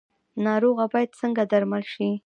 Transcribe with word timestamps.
ناروغه 0.45 0.85
باید 0.93 1.17
څنګه 1.21 1.43
درمل 1.51 1.83
شي؟ 1.93 2.09